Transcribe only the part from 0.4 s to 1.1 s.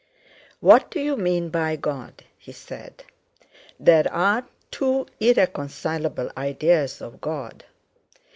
"What do